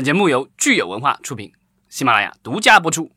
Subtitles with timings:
[0.00, 1.52] 本节目由聚友文化出品，
[1.90, 3.10] 喜马拉雅独家播出。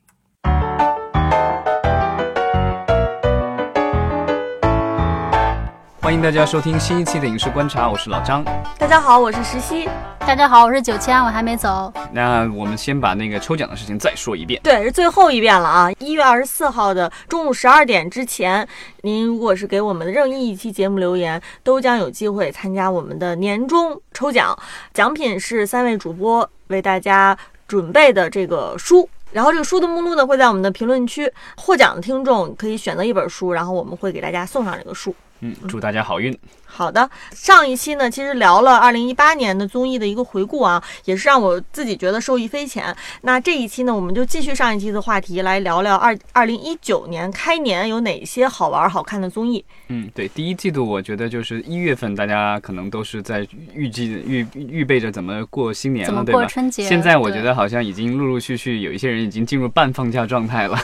[6.01, 8.43] 欢迎大家收听新一期的影视观察，我是老张。
[8.77, 9.87] 大家好，我是石溪。
[10.19, 11.91] 大家好，我是九千，我还没走。
[12.11, 14.61] 那我们先把那个抽奖的事情再说一遍。
[14.61, 15.89] 对，是最后一遍了啊！
[15.99, 18.67] 一月二十四号的中午十二点之前，
[19.03, 24.57] 您如果是给我们的任意一期节目留言，都将有机会参加我们的年终抽奖。
[24.93, 27.37] 奖品是三位主播为大家
[27.67, 29.07] 准备的这个书。
[29.31, 31.31] 然后这个书的目录呢，会在我们的评论区。
[31.57, 35.15] 获奖的听众可以选择一本书，然后我们会给大家送上这个书。
[35.43, 36.33] 嗯，祝大家好运。
[36.65, 42.95] 好的，上一期呢，其实聊了二零一八年的综艺的一个回顾啊，也是让我自己觉得受益匪浅。
[43.23, 49.63] 那这一期呢，我们就继续上一期的话题，来聊聊二二零一九年开年有哪些好玩好看的综艺。
[49.89, 56.45] 嗯，对，第一季度我觉得就是一月份，大家可能都是在预计预预备着怎么过新年了，对吧？
[56.45, 56.83] 春节。
[56.87, 60.79] 现在我觉得好像已经陆陆续续有一些人已经进入半放假状态了。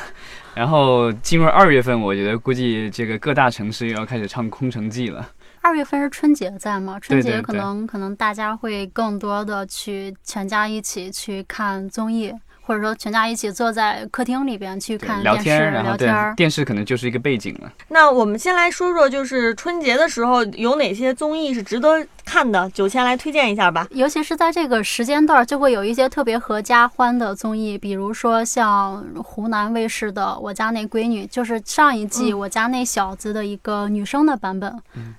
[0.55, 5.30] 然后进入二月份，我觉得估计这个各大城市又要开始唱空城计了。
[5.61, 7.00] 二月份是春节在吗？
[7.00, 12.33] 春节可能可能大家会更多的去全家一起去看综艺。
[12.61, 17.73] 或者说全家一起坐在客厅里边去看聊天，聊天，电视可能就是一个背景了。
[17.88, 22.70] 那我们先来说说，就是春节的时候有哪些综艺是值得看的？
[22.70, 23.88] 九千来推荐一下吧。
[23.90, 34.72] 尤其是在这个时间段，就会有一些特别合家欢的综艺，比如说像湖南卫视的《我家那闺女》，就是上一季《我家那小子》的一个女生的版本。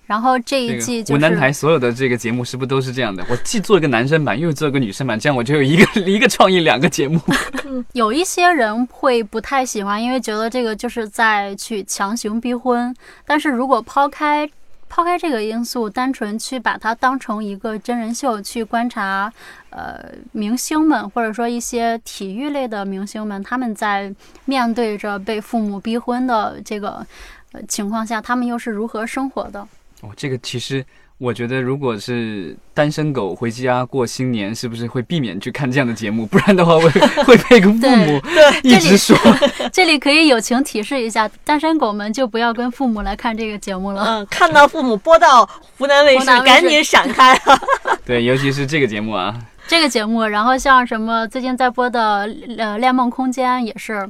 [0.06, 3.24] 然后这一季就是湖南台所有的这个节目是不是都是这样的？
[3.28, 7.20] 我既做一个男生版，又做一个女生版，这样我就有一个一个创意两个节目。
[7.92, 12.94] 有一些人会不太喜欢，因为觉得这个就是在去强行逼婚。
[13.26, 14.48] 但是如果抛开
[14.90, 19.32] 抛开这个因素，单纯去把它当成一个真人秀去观察，
[19.70, 24.12] 呃，明星们或者说一些体育类的明星们，他们在
[24.44, 27.06] 面对着被父母逼婚的这个
[27.52, 29.60] 呃情况下，他们又是如何生活的？
[30.02, 30.84] 哦，这个其实。
[31.20, 36.24] 我觉得，如果是单身狗回家过新年，是不是会避免去看这样的节目？
[36.24, 36.88] 不然的话，会
[37.24, 38.18] 会被父母
[38.62, 39.14] 一直说。
[39.70, 44.02] 这里可以友情提示一下，单身狗们就不要跟父母来看这个节目了。
[44.02, 47.38] 嗯，看到父母播到湖南卫视，赶紧闪开。
[48.06, 49.38] 对，尤其是这个节目啊。
[49.68, 52.20] 这个节目，然后像什么最近在播的
[52.56, 54.08] 呃《恋梦空间》也是，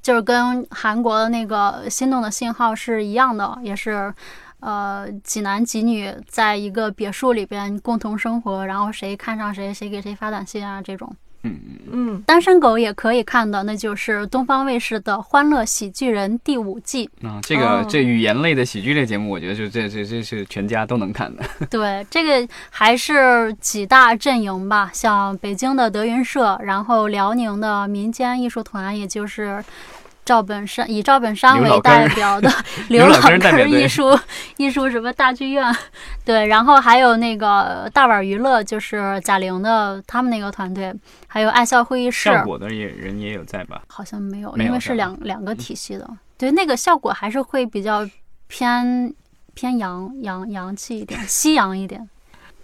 [0.00, 4.14] 就是跟韩国的那个《心动的信号》是一样的，也是。
[4.64, 11.14] 呃，几男几女在一个别墅里边共同生活，然后谁看上谁，谁给谁发短信啊，这种。
[11.46, 11.60] 嗯
[11.92, 17.10] 嗯单身狗也可以看的，那就是东方卫视的《欢乐喜剧人》第五季。
[17.22, 21.44] 啊，这个这语言类的喜剧类节目，我觉得就这这这是全家都能看的。
[21.68, 29.62] 对，这个还是几大阵营吧，像北京的德云社，然后辽宁的民间艺术团，也就是。
[30.24, 32.50] 赵本山以赵本山为代表的
[32.88, 34.18] 刘老根艺术
[34.56, 35.74] 艺术什么大剧院，
[36.24, 40.94] 对，然后还有那个大碗娱乐，就是贾玲的他们那个团队，
[41.26, 42.30] 还有爱笑会议室。
[42.30, 43.82] 效果的也人也有在吧？
[43.88, 46.08] 好像没有，因为是两两个体系的。
[46.38, 48.08] 对，那个效果还是会比较
[48.48, 49.12] 偏
[49.54, 52.08] 偏洋洋洋气一点， 西洋一点。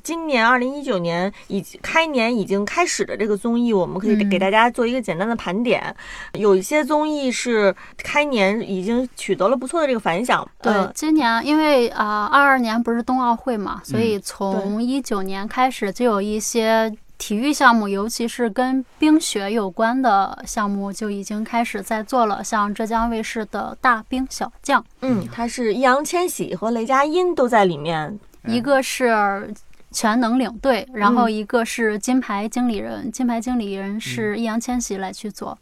[0.03, 5.94] 今年二零一九年已开年已经开始的这个综艺，我们可以给大家做一个简单的盘点。
[6.34, 10.47] 有一些综艺是开年已经取得了不错的这个反响。
[10.62, 22.43] 对，今年因为啊二二年不是冬奥会嘛，所以从一九年开始就有一些体育项目，尤其是跟冰雪有关的项目就已经开始在做了。
[22.43, 29.53] 像浙江卫视的大兵小将，嗯，他是易烊千玺和雷佳音都在里面，一个是。
[29.91, 35.59] 全能领队，然后一个是金牌经理人，金牌经理人是易烊千玺来去做。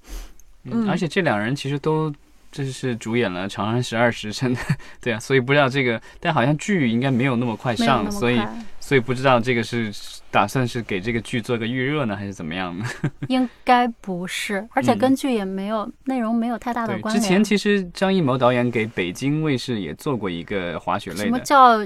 [0.64, 2.12] 嗯，而且这两人其实都
[2.52, 4.54] 这是主演了《长安十二时辰》，
[5.00, 8.40] 对啊，所以不知道这个，但好像剧应该没有那么快上，所以
[8.80, 9.90] 所以不知道这个是
[10.30, 12.84] 打算是给这个剧做个预热呢，还是怎么样呢？
[13.28, 17.22] 应该不是，而且跟剧也没有内容没有太大的关联。
[17.22, 21.78] 之前其实张艺谋导演给北京卫视也做过一个滑雪类的，什么叫？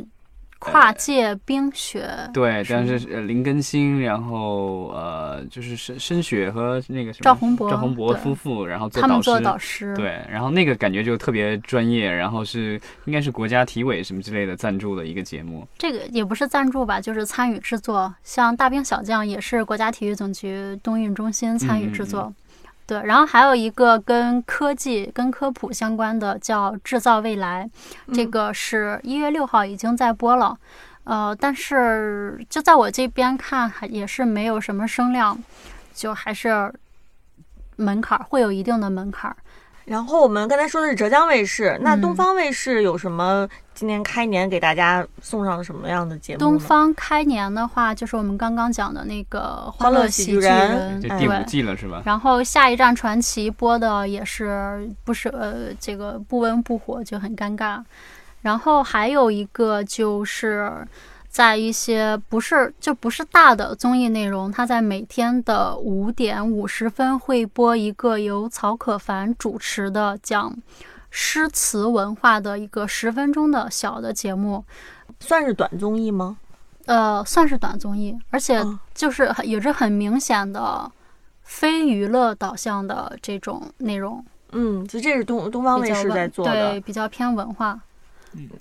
[0.70, 22.32] 跨界冰雪，对，但是呃林更新，然后呃就是申申雪和那个什么赵宏博赵宏博夫妇，然后他们做导师，对，然后那个感觉就特别专业，然后是应该是国家体委什么之类的赞助的一个节目，这个也不是赞助吧，就是参与制作，像大兵小将也是国家体育总局冬运中心参与制作。
[22.86, 27.68] 对，然后还有一个跟科技、跟科普相关的叫《制造未来》，
[28.14, 30.58] 这个是一月六号已经在播了，
[31.04, 35.38] 呃，但是就在我这边看，还也是没有什么声量。
[35.94, 36.72] 就还是
[37.76, 39.36] 门槛儿会有一定的门槛儿。
[39.84, 46.38] 然后我们刚才说的是浙江卫视，那东方卫视有什么今年开年给大家送上什么样的节目？
[46.38, 52.02] 东方开年的话，就是我们刚刚讲的那个《欢乐喜剧人》，这第五季了是吧？
[52.04, 57.82] 然后《下一站传奇》播的也是不是呃这个不温不火，就很尴尬。
[58.42, 60.86] 然后还有一个就是。
[61.32, 70.54] 在一些不是就不是大的综艺内容，它在每天的五点五十分会播一个由曹可凡主持的讲
[71.08, 74.62] 诗词文化的一个十分钟的小的节目，
[75.20, 76.36] 算是短综艺吗？
[76.84, 78.62] 呃，算是短综艺，而且
[78.92, 80.90] 就是有着很明显的
[81.40, 84.22] 非娱乐导向的这种内容。
[84.50, 87.80] 嗯，就这是东东方卫视在做的，对，比较偏文化。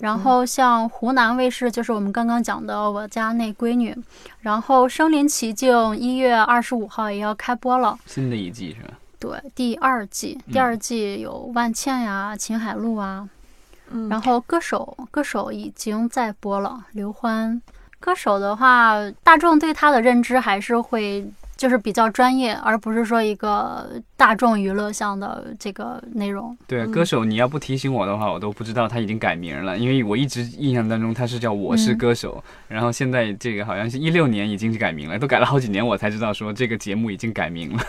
[0.00, 3.92] 然后像湖南卫视，就是我们刚刚讲的《我家那闺女》，
[4.40, 8.94] 然后《身临其境》一月二十五号也要开播了，新的一季是吧？
[9.18, 13.28] 对，第二季，第二季有万茜呀、秦海璐啊，
[13.90, 17.60] 嗯然后歌手歌手已经在播了，刘欢。
[18.00, 21.26] 歌手的话，大众对他的认知还是会。
[21.62, 26.58] 就是比较专业，而不是说一个大众娱乐向的这个内容。
[26.66, 37.82] 对，歌手你要不提醒我的话，我都不知道他已经改名了，因为我一直印象当中他是叫我是歌手，然后现在这个好像是一六年已经改名了，都改了好几年，我才知道说这个节目已经改名了。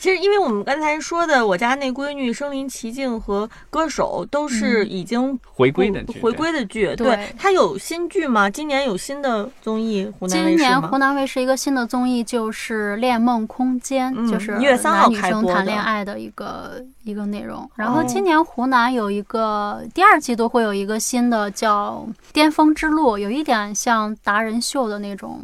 [0.00, 6.96] 其实，因为我们刚才说的《我家那闺女》《身临其境》和《歌手》都是已经回归的回归的剧。
[6.96, 8.48] 对，它有新剧吗？
[8.48, 10.10] 今年有新的综艺？
[10.18, 17.70] 湖南今年湖南卫视一个新的综艺就是《恋梦空间》，就是一月三号男女生谈恋爱的一个一个内容。
[17.74, 25.42] 然后今年湖南有一个第二季度会有一个新的叫《巅峰之路》，有一点像达人秀的那种。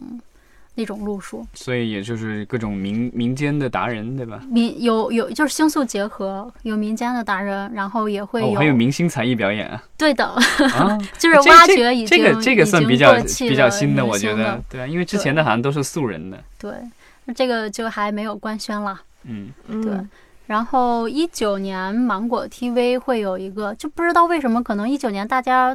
[0.78, 4.40] 那种路数，所以也就是各种民民间的达人，对吧？
[4.48, 9.82] 民有有就是星宿结合，有民间的达人，然后也会有还有明星才艺表演啊。
[9.96, 10.36] 对的，
[11.18, 16.38] 就是挖掘已经这个这个算比较比较新的，我觉得对啊，因为之前的好像都是素人的。
[16.58, 16.70] 对，
[17.24, 19.00] 那这个就还没有官宣了。
[19.24, 19.50] 嗯，
[19.82, 19.92] 对。
[20.46, 25.74] 然后一九年芒果 TV 会有一个，就不知道为什么，可能一九年大家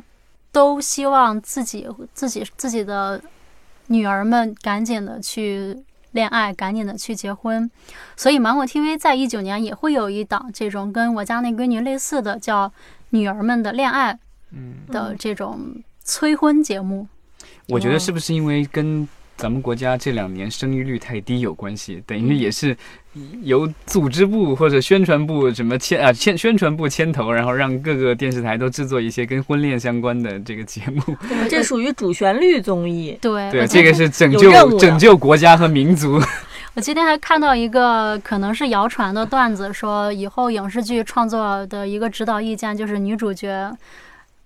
[0.52, 3.20] 都希望自己自己自己的。
[3.88, 5.78] 女儿们赶紧的去
[6.12, 7.70] 恋爱，赶紧的去结婚，
[8.16, 12.68] 所以芒果 TV 在一九年也会有一档这种跟我家那闺女类似的，叫
[13.10, 14.18] 《女儿们的恋爱》
[14.92, 17.08] 的这种催婚节目。
[17.68, 19.08] 我觉得是不是因为跟？
[19.42, 22.78] 咱们国家这两年生育率太低有关系，等于也是
[23.42, 31.18] 由组织部或者宣传部什么牵啊牵宣传部牵头，然后让各个电视台都制作一些跟婚恋相关的这个节目。
[31.50, 33.18] 这属于主旋律综艺。
[33.20, 36.22] 对对，这个是拯救拯救国家和民族。
[36.76, 43.76] 我今天还看到一个可能是谣传的段子，说以后影视剧创作的一个指导意见就是女主角。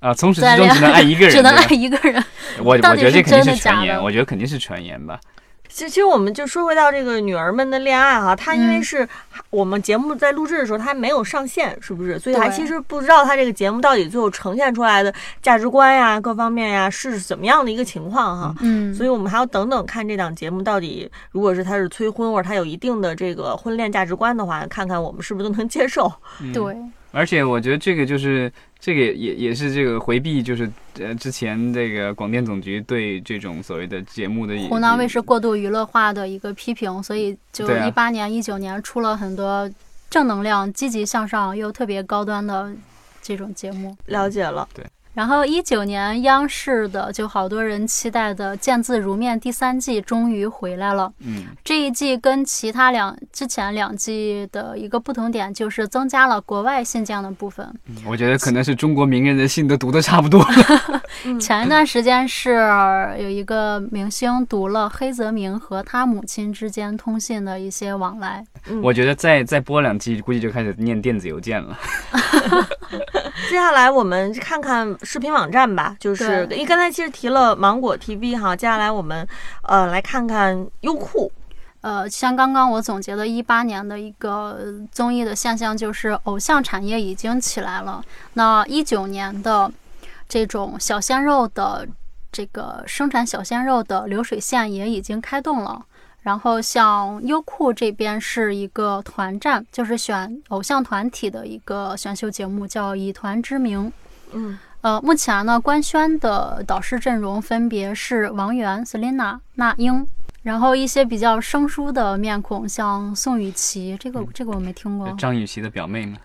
[0.06, 2.24] 啊，从始至终只能爱一个人， 只能爱一个人。
[2.64, 5.20] 我我觉得这肯定是传言，我觉得肯定是传言吧。
[5.68, 9.06] 其，其实我们就说回到这个女儿们的恋爱哈，她因为是
[9.50, 12.20] 我们节目在录制的时候，她还没有上线，是不是？
[12.20, 15.12] 所以还其实不知道她这个节目到底最后呈现出来的
[15.42, 18.56] 价值观呀、各方面呀是怎么样的一个情况哈。
[18.62, 26.10] 嗯，所以我们还要等等看这档节目到底，如果是她是催婚或者她有一定的这个婚恋价值观的话，看看我们是不是都能接受。
[26.54, 26.78] 对。
[27.16, 30.70] 而且我觉得这个就是这个也也是这个回避，就是
[31.00, 39.72] 呃之前这个广电总局对这种所谓的节目的湖南卫视过度娱乐化的一个批评，所以就一八年、一九年出了很多
[40.10, 42.70] 正能量、积极向上又特别高端的
[43.22, 43.96] 这种节目。
[44.08, 44.86] 了解了，对。
[45.16, 51.10] 然后一九年央视的就好多人期待的《见字如面》第三季终于回来了。
[51.20, 57.66] 嗯，这一季跟其他两之前两季的一个不同点就是增加了国外信件的部分。
[58.06, 61.02] 我觉得可能是中国名人的信都读的差不多了。
[61.40, 62.56] 前一段时间是
[63.18, 68.46] 有一个明星读了黑泽明和他母亲之间通信的一些往来。
[68.84, 71.78] 我觉得再再播两季，估计就开始念电子邮件了。
[73.50, 74.94] 接下来我们看看。
[75.06, 79.26] 视频网站吧，就是因为刚才其实提了芒果 TV 哈，接下来我们
[79.62, 81.32] 呃来看看优酷。
[81.82, 88.04] 呃，像刚刚我总结的一八年的一个综艺的现象，就是偶像产业已经起来了。
[88.34, 89.72] 那一九年的
[90.28, 91.88] 这种小鲜肉的
[92.32, 95.86] 这个生产小鲜肉的流水线也已经开动了。
[96.24, 103.86] 然后像优酷这边是一个团战，就是选偶像团体的一个选秀节目，叫《以团之名》。
[104.32, 104.58] 嗯。
[104.86, 110.06] 呃，目前呢，官宣的导师阵容分别是王源、Selina、那英，
[110.44, 115.12] 然后一些比较生疏的面孔，像宋雨琦，这个这个我没听过。
[115.14, 116.20] 张雨绮的表妹吗？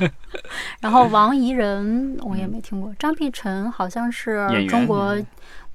[0.80, 2.94] 然后王怡人我也没听过。
[2.98, 5.16] 张碧晨好像是中国，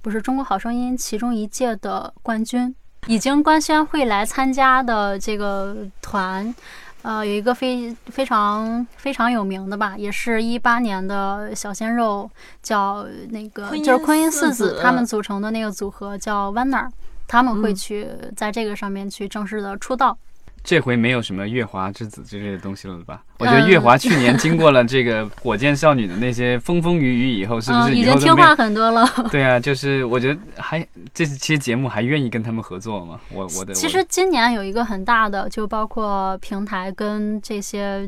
[0.03, 2.75] 不是中国好声音其中一届的冠军，
[3.07, 6.53] 已经官宣会来参加的这个团，
[7.03, 12.29] 呃，有一个非非常非常有名的吧，也是一八年的小鲜肉，
[12.61, 16.89] 叫那个就是昆音四子他们组成的那个组合叫 Wanner，。
[17.27, 20.17] 他们会去在这个上面去正式的出道。
[20.63, 23.23] 这回没有什么月华之子之类的东西了吧？
[23.39, 29.07] 我觉得月华去年经过了这个火箭少女的那些风风雨雨以后，是不是已经听话很多了？
[29.31, 33.19] 对啊，就是我觉得还这期节目还愿意跟他们合作吗？
[33.33, 38.07] 我我的其实今年有一个很大的，就包括平台跟这些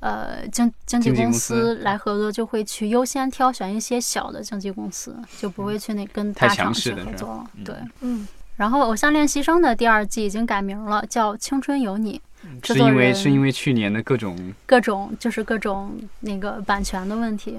[0.00, 7.44] 呃经经纪公司来合作，就会去优先挑选一些小的经纪公司，就不会去那跟大厂去合作了。
[7.64, 8.28] 对，嗯。
[8.56, 12.20] 然后《偶像练习生》的第二季已经改名了，叫《青春有你》。
[12.66, 17.58] 是因为是因为去年的各种各种就是各种那个版权的问题。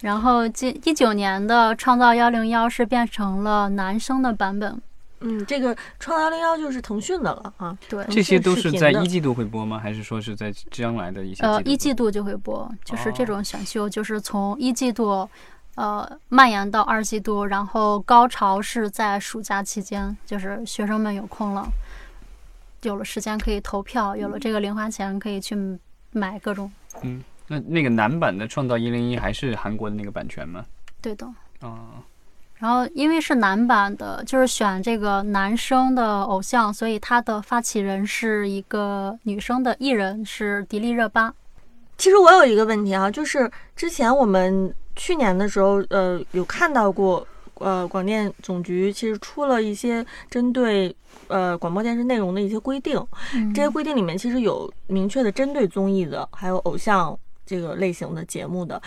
[0.00, 4.80] 然后今一九年的《创造幺零幺》是变成了男生的版本。
[5.20, 7.76] 嗯，这个《创造幺零幺》就是腾讯的了啊。
[7.88, 9.78] 对，这些都是在一季度会播吗？
[9.78, 11.42] 还是说是在将来的一些？
[11.44, 15.28] 呃，一季度就会播，就是这种选秀，就是从一季度。
[15.76, 21.68] 呃，蔓延到二季度，然后高潮是在暑假期间，就是学生们有空了，
[22.80, 25.54] 有了时间可以投票，有了这个零花钱可以去
[26.12, 26.72] 买各种。
[27.02, 30.64] 嗯，那那个男版的《创造一零一》还是韩国的那个版权吗？
[31.02, 31.26] 对的。
[31.60, 32.02] 啊。
[32.54, 41.34] 然后因为是男版的，就是选这个男生的偶像，所以他的发起人是一个女生的艺人，是迪丽热巴。
[41.98, 44.74] 其实我有一个问题啊，就是之前我们。
[44.96, 47.24] 去年的时候，呃，有看到过，
[47.58, 50.94] 呃，广电总局其实出了一些针对
[51.28, 53.00] 呃广播电视内容的一些规定。
[53.54, 58.80] 这些规定里面其实有明确的针对综艺的，还有偶像这个类型的节目的。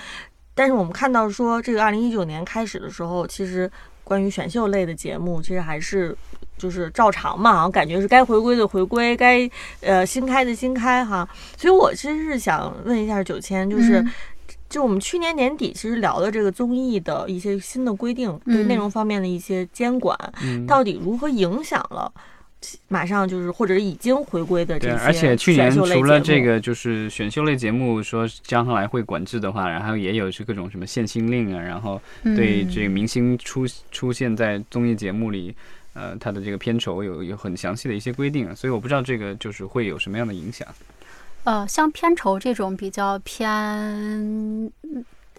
[0.55, 3.71] 但是我们看到说，这个二零一九年开始的时候，其实
[4.03, 6.17] 关于选秀类的节目，其实还是
[6.57, 9.49] 就是照常嘛，好像感觉是该回归的回归，该
[9.81, 11.27] 呃新开的新开哈。
[11.55, 14.03] 所以我其实是想问一下九千，就是。
[14.69, 20.15] 就我们去年年底其实聊的这个综艺的一些新的规定，对内容方面的一些监管，
[20.67, 22.11] 到底如何影响了
[22.89, 35.55] 马上就是或者已经回归的这些而且去年除了这个就是选秀类节目说将来会管制的话，然后也有是各种什么限薪令啊，然后对这个明星出出现在综艺节目里，
[35.93, 40.67] 呃，他的这个片酬有有很详细的一些规定，所以我不知道这个就是会有什么样的影响。
[41.50, 44.72] 呃，像片酬这种比较偏，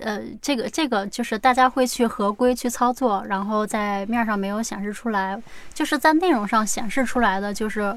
[0.01, 5.41] 呃，这个这个就是大家会去合规去操作，然后在面上没有显示出来，
[5.73, 7.97] 就是在内容上显示出来的，就是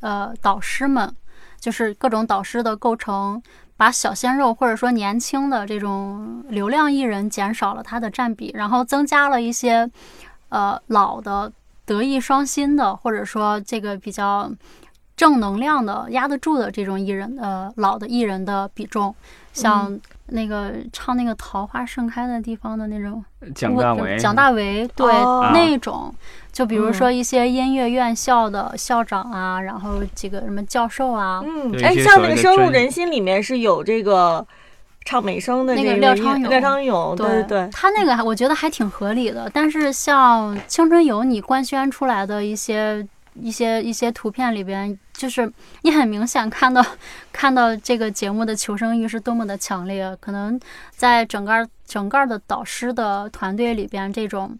[0.00, 1.14] 呃，导师们，
[1.60, 3.42] 就是各种导师的构成，
[3.76, 9.90] 把小鲜肉或者说年轻的这种流量艺人减少了它的占比，然后增加了一些
[10.48, 11.52] 呃老的
[11.84, 14.50] 德艺双馨的，或者说这个比较。
[15.16, 19.14] 正能量的压得住的这种艺人，呃，老的艺人的比重，
[19.52, 25.06] 像那个唱那个《桃花盛开的地方》的那种蒋大为，蒋大为，对
[25.52, 26.12] 那种，
[26.50, 34.44] 就比如说一些音乐院校的校长啊，然后几个什么教授啊，嗯，哎，像那个《深入人心》里面是有这个
[35.04, 43.06] 唱美声的那个廖昌永，廖昌永，对对对，他那个我觉得还挺合理的，但是像《青春有你》官宣出来的一些。
[43.34, 46.84] 一些一些图片里边，就是你很明显看到，
[47.32, 50.16] 看到这个节目的求生欲是多么的强烈。
[50.20, 50.58] 可能
[50.90, 54.56] 在整个整个的导师的团队里边，这种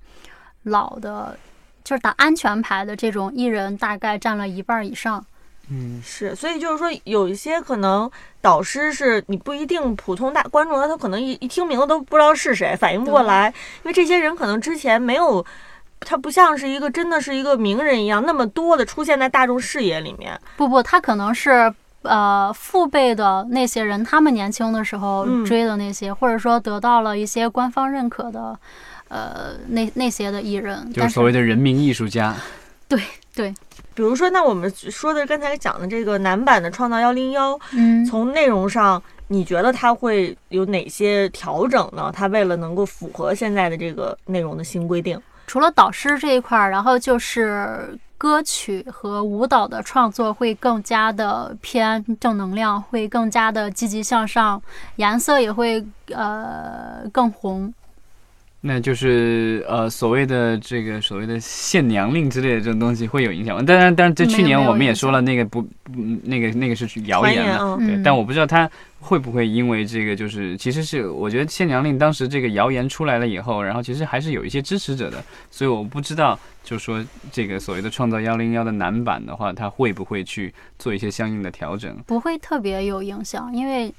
[0.65, 1.39] 老的，
[1.85, 5.25] 就是打安全牌的这种艺人，大概占了一半以上。
[5.71, 13.49] 嗯，是，所以就是说，有一些可能导师是你不一定普通大观众，他可能一一听名字都不知道是谁，反应不过来，
[13.83, 15.47] 因为这些人可能之前没有。
[16.05, 20.39] 他不像是一个真的是一个名人一样，那么多的出现在大众视野里面。
[20.57, 28.57] 不不，他可能是呃父辈的那些人，他们年轻的时候追的那些，或者说得到了一些官方认可的，
[29.09, 32.35] 呃那那些的艺人，就是所谓的人民艺术家。
[32.87, 33.01] 对
[33.35, 33.53] 对，
[33.95, 42.13] 比如说，那我们说的刚才讲的这个男版的《创造幺零幺》，嗯，从内容上，你觉得它会有哪些调整呢？
[42.15, 45.19] 它为了能够符合现在的这个内容的新规定。
[45.47, 54.61] 除了导师这一块儿，然后就是歌曲和舞蹈的创作会更加的偏正能量，会更加的积极向上，
[54.97, 57.73] 颜色也会呃更红。
[58.67, 63.63] 那就是呃所谓的这个所谓的限娘令之类的这种东西会有影响吗？
[63.63, 65.63] 当然，当然，这去年我们也说了，那个不，
[66.23, 68.01] 那个那个是谣言了，对。
[68.03, 68.69] 但我不知道他
[69.01, 81.95] 会不会因为这个，就是其实是我觉得限娘令当时这个谣言出来了以后，然后其实还是有一些支持者的，所以我不知道，就是说这个所谓的创造幺零幺的男版的话，他会不会去做一些相应的调整？
[82.07, 83.93] 不会特别有影响，因为。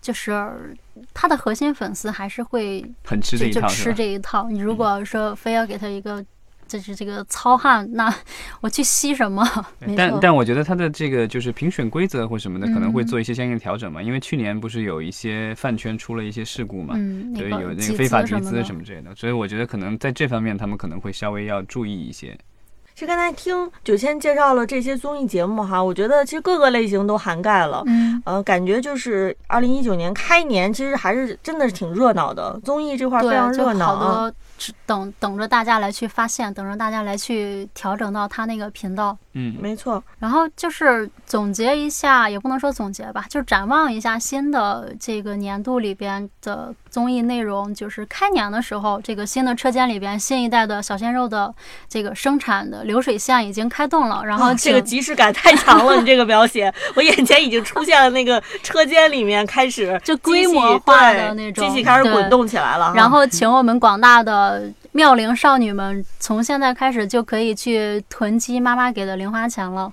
[0.00, 0.74] 就是
[1.12, 4.48] 他的核心粉丝还是会很吃这一套，吃这一套。
[4.50, 6.24] 你如果说非要给他一个，
[6.66, 8.14] 就是这个糙汉，那
[8.60, 9.44] 我去吸什么？
[9.96, 14.00] 但但我觉得他的这个就是评选规则或什么的，可能会做一些相应的调整嘛。
[14.02, 16.94] 因为去年不是有一些饭圈出了一些事故嘛，
[17.36, 22.38] 所以，有那个非法集资什么之类的，所以我觉得可能在这方面他们可能会稍微要注意一些。
[23.00, 27.82] 其实刚才听九千介绍了这些综艺节目哈，我觉得其实各个类型都涵盖了。
[27.86, 34.30] 嗯，呃，感觉就是二零一九年开年，其实还是真的是挺热闹的，综艺这块非常热闹啊。
[34.86, 39.16] 等等着大家来去发现，等着大家来去调整到他那个频道。
[39.32, 40.02] 嗯，没错。
[40.18, 47.72] 然后就是总结一下，也不能说总结吧，就展望一下新的这个年度里边的综艺内容。
[47.72, 51.54] 就是开年的时候，这个新的车间里边，新一代的小鲜肉的
[51.88, 54.24] 这个生产的流水线已经开动了。
[54.24, 62.92] 然后这个即视感太强了，你这个描写，我眼前已经出现了那个车间里面开始就规模化的那种机器开始滚动起来了。
[62.96, 64.49] 然后请我们广大的。
[64.92, 69.92] 妙龄少女们从现在开始就可以去囤积妈妈给的零花钱了。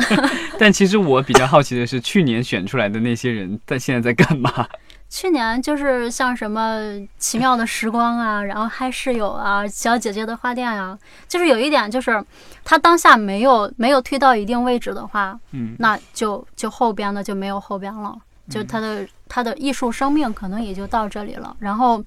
[0.58, 4.50] 但其实我比较好奇的是，去年选出来的那些人在现在在干嘛？
[5.10, 6.78] 去年就是像什么
[7.18, 12.24] 奇妙的时光啊，然后嗨室友啊，小姐姐的花店啊，就是有一点就是
[12.64, 18.16] 他当下没有没有推到一定位置的话，嗯，那就就后边的就没有后边了，
[18.48, 22.02] 就他的他的艺术生命可能也就到这里了，然后。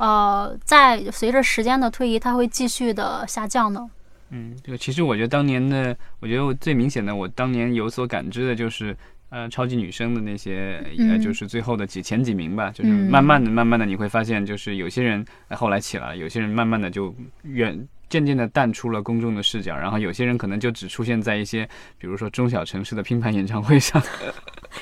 [0.00, 3.86] 呃，在随着时间的推移，它会继续的下降呢。
[4.30, 8.96] 嗯，就其实我觉得当年的，我觉得我最明显的，我当年有所感知的就是，
[9.28, 17.86] 呃，超级女声的那些，呃，就是最后的几前几名吧，就是慢慢的、慢慢的，你会发现，就是有些人后来起来，有些人慢慢的就远。
[18.08, 21.64] 渐渐的淡出了公众的视角，然后有些人可能就只出现在一些，
[21.96, 24.02] 比如说中小城市的拼盘演唱会上，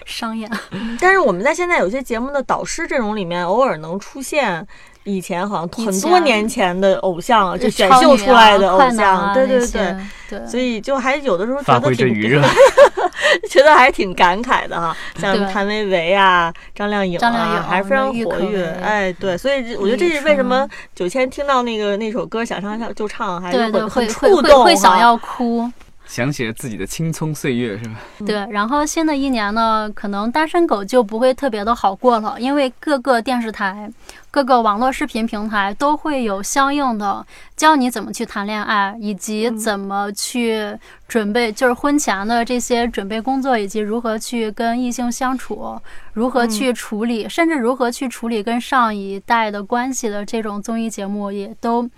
[0.06, 0.50] 商演。
[0.98, 4.66] 但是我们在现在有些节目的导师阵容里面，偶尔能出现
[5.08, 9.96] 以前好像很多年前的偶像，就选秀出来的偶像，对对对。
[10.28, 12.14] 对，所以就还有的时候觉得挺
[13.48, 18.66] 觉得还挺感慨的哈，像谭维维啊、张靓颖啊，还是非常活跃。
[18.82, 25.66] 哎，对，所以我觉得这是为什么九千听到那个那首歌想唱就唱，还是很触动，会想要哭。
[26.08, 28.00] 想起了自己的青葱岁月，是吧？
[28.26, 33.88] 对，然后新的一年呢，可能单身狗就不会特别的好过了，因为各个电视台、
[34.30, 40.74] 各个网络视频平台都会有相应的教你怎么去谈恋爱，以及怎么去
[41.06, 45.78] 准备，就是婚前的这些准备工作，以及如何去跟异性相处，
[46.14, 51.88] 如何去处理，甚至如何去处理跟上一代的关系的这种综艺节目，也都。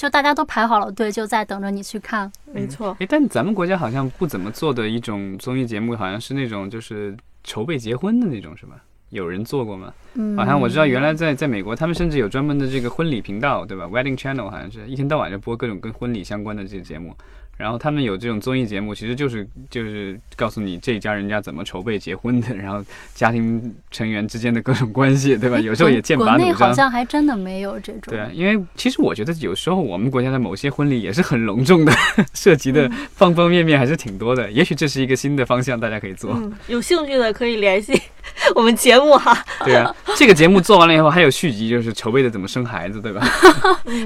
[0.00, 2.32] 就大家都排好了队，就在等着你去看。
[2.50, 8.76] 没错，哎，但咱们国家好像不怎么做的一种综艺节目，好像是那种就是筹备结婚的那种，是吧？
[9.10, 9.92] 有人做过吗？
[10.14, 17.14] 嗯，好像我知道，原来在在美国，他们甚至有专门的这个婚礼频道，对吧？Wedding Channel 好像是一天到晚就播各种跟婚礼相关的这些节目。
[17.60, 22.82] 然后他们有这种综艺节目，其实就是就是告诉你这一家人家怎么筹备结婚的， 然后
[23.14, 25.60] 家庭成员之间的各种关系，对吧？
[25.60, 26.38] 有时候也剑拔弩张。
[26.38, 28.00] 国内好像还真的没有这种。
[28.06, 31.92] 对啊，因为其实我觉得有时候我们国家的某些婚礼也是很隆重的，
[32.32, 34.50] 涉及的方方面面还是挺多的。
[34.50, 36.40] 也许这是一个新的方向，大家可以做。
[36.66, 38.00] 有兴趣的可以联系
[38.56, 39.36] 我们节目哈。
[39.64, 43.20] 对啊，这个节目做完了以后还有续集，就是筹备的怎么生孩子，对吧？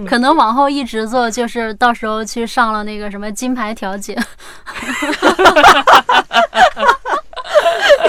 [0.07, 3.31] 可能往后一直做，就是到时候去上了那个什么。
[3.45, 4.15] 金牌调解，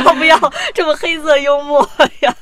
[0.05, 0.39] 要不要
[0.73, 1.85] 这么黑色幽默
[2.21, 2.33] 呀？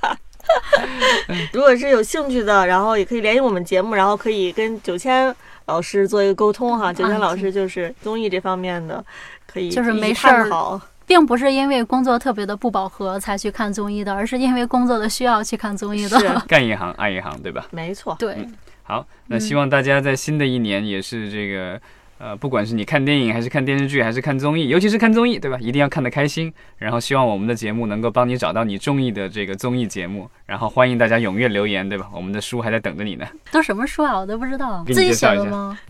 [1.52, 6.94] 如果是有兴趣的，然后也可以联系我们节目，然后可以跟九千老师做一个沟通哈。
[6.94, 9.04] 九千老师就是综艺这方面的，
[9.48, 16.20] 可以就是没事儿，并不是因为工作特别的不饱和才去看综艺的，而是因为工作的需要去看综艺的。
[16.48, 17.66] 干一行爱一行，对吧？
[17.72, 18.48] 没错，对。
[18.84, 21.82] 好，那希望大家在新的一年也是这个。
[22.20, 25.58] 呃，不管是你看电影还是看电视剧还是看综艺，尤其是看综艺，对吧？
[25.60, 26.54] 一定要看得开心。
[26.78, 30.30] 然后希望我们的节目能够帮你找到你中意的这个综艺节目。
[30.46, 32.08] 然后欢迎大家踊跃留言，对吧？
[32.14, 33.26] 我们的书还在等着你呢。
[33.52, 34.18] 都什么书啊？
[34.20, 34.84] 我都不知道。
[34.88, 35.78] 自己写的吗？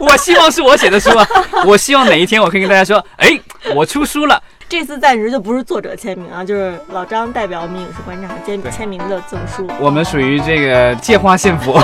[0.00, 1.26] 我希望是我写的书啊！
[1.66, 3.38] 我希望哪一天我可以跟大家说，哎，
[3.76, 4.42] 我出书了。
[4.68, 9.68] 这次暂时就不是作者签名啊，就是老张代表我们影视观察签签名的赠书。
[9.78, 11.78] 我们属于这个借花献佛。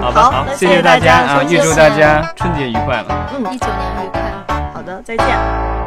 [0.00, 3.28] 好的，嗯，好吧，好，谢谢大家啊，预祝大家春节愉快了。
[3.34, 4.20] 嗯，一九年愉快。
[4.72, 5.79] 好的，再见。